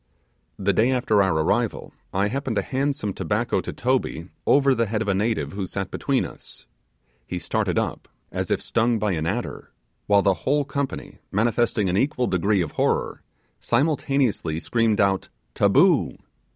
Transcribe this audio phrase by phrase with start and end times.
[0.57, 4.87] The day after our arrival I happened to hand some tobacco to Toby over the
[4.87, 6.65] head of a native who sat between us.
[7.27, 9.69] He started up, as if stung by an adder;
[10.07, 13.21] while the whole company, manifesting an equal degree of horror,
[13.59, 16.17] simultaneously screamed out 'Taboo!